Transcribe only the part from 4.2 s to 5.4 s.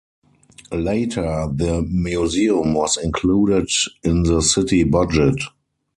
the city budget.